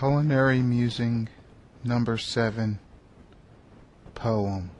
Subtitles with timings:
[0.00, 1.28] Culinary Musing
[1.84, 2.78] Number 7
[4.14, 4.70] Poem.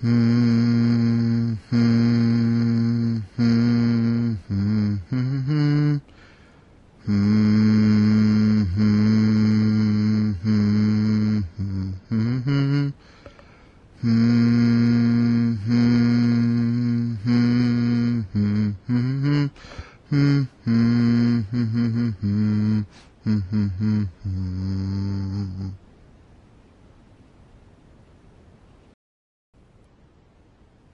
[0.00, 0.43] Hmm,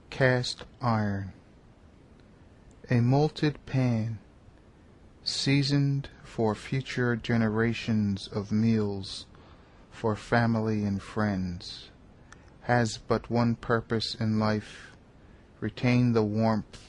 [0.09, 1.31] Cast iron.
[2.89, 4.19] A molted pan,
[5.23, 9.25] seasoned for future generations of meals
[9.89, 11.91] for family and friends,
[12.63, 14.91] has but one purpose in life
[15.61, 16.81] retain the warmth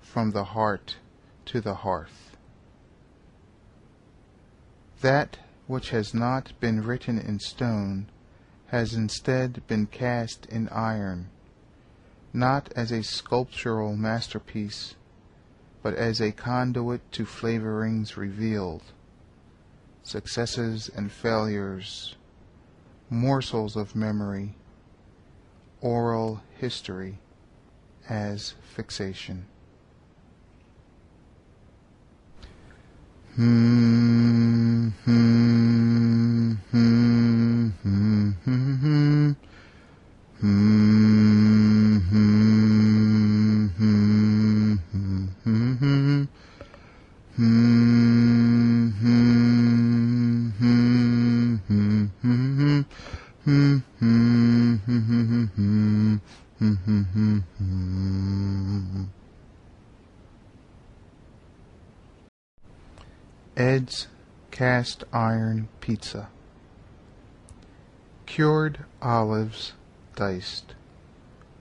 [0.00, 0.96] from the heart
[1.44, 2.31] to the hearth.
[5.02, 8.06] That which has not been written in stone
[8.68, 11.28] has instead been cast in iron,
[12.32, 14.94] not as a sculptural masterpiece,
[15.82, 18.92] but as a conduit to flavorings revealed,
[20.04, 22.14] successes and failures,
[23.10, 24.54] morsels of memory,
[25.80, 27.18] oral history
[28.08, 29.46] as fixation.
[33.34, 33.81] Hmm,
[63.56, 64.06] Ed's
[64.50, 66.28] Cast Iron Pizza.
[68.26, 69.72] Cured olives
[70.14, 70.74] diced,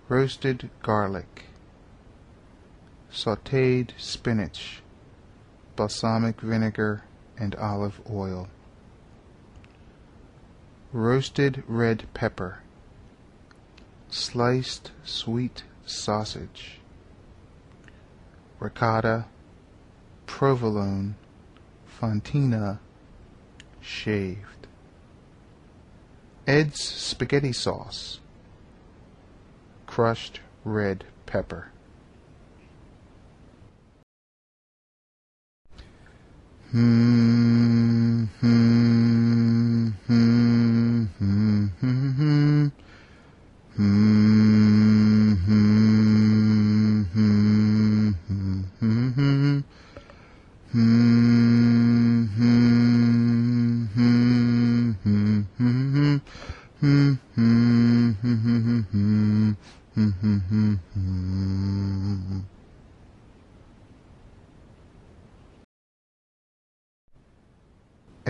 [0.07, 1.45] roasted garlic,
[3.11, 4.81] sautéed spinach,
[5.75, 7.03] balsamic vinegar
[7.37, 8.47] and olive oil,
[10.93, 12.59] roasted red pepper,
[14.09, 16.79] sliced sweet sausage,
[18.59, 19.25] ricotta,
[20.25, 21.15] provolone,
[21.87, 22.79] fontina,
[23.79, 24.67] shaved.
[26.45, 28.19] Ed's spaghetti sauce,
[29.87, 31.69] crushed red pepper.
[36.71, 39.00] Hmm, hmm,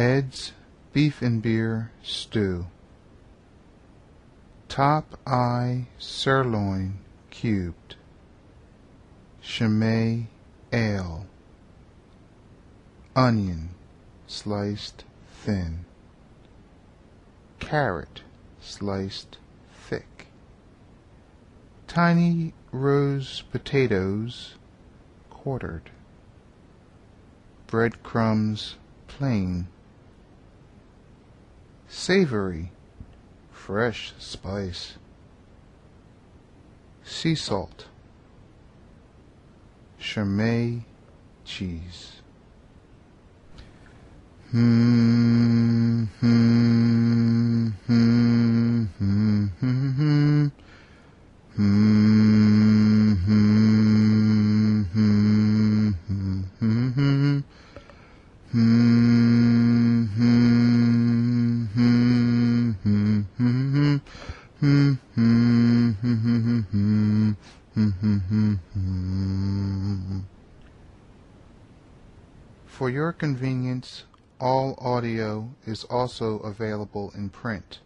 [0.02, 0.54] Ed's
[0.94, 2.66] Beef and Beer Stew.
[4.68, 6.98] Top eye sirloin
[7.30, 7.98] cubed.
[9.44, 10.26] Chimay
[10.74, 11.28] ale.
[13.16, 13.76] Onion
[14.26, 15.86] sliced thin.
[17.60, 18.24] Carrot
[18.60, 19.38] sliced
[19.72, 20.30] thick.
[21.86, 24.56] Tiny rose potatoes
[25.30, 25.92] quartered.
[27.68, 29.68] Breadcrumbs plain
[31.94, 32.72] Savory
[33.52, 34.94] fresh spice.
[37.04, 37.88] Sea salt.
[40.00, 40.86] Chimay
[41.44, 42.14] cheese.
[44.52, 44.91] Hmm,
[64.62, 64.68] For
[72.88, 74.04] your convenience,
[74.40, 77.80] all audio is also available in print.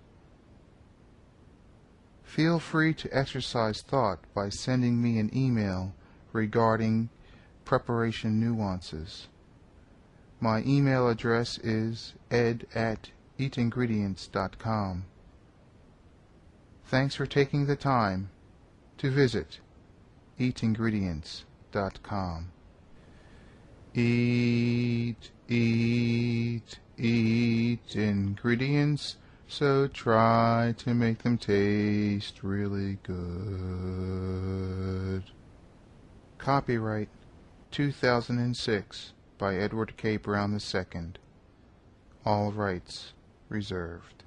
[2.24, 5.95] Feel free to exercise thought by sending me an email
[6.33, 7.07] regarding
[7.63, 9.30] preparation nuances.
[10.42, 15.06] My email address is ed at eatingredients.com.
[16.86, 18.30] Thanks for taking the time
[18.98, 19.60] to visit
[20.40, 22.52] eatingredients.com.
[23.94, 29.16] Eat eat, eat, ingredients,
[29.48, 33.24] so try to make them taste really good.
[36.38, 37.08] Copyright
[37.72, 40.18] 2006 by Edward K.
[40.18, 41.14] Brown II.
[42.26, 43.14] All rights
[43.50, 44.25] reserved.